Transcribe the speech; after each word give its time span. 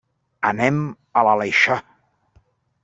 Anem 0.51 0.79
a 1.21 1.25
l'Aleixar. 1.29 1.81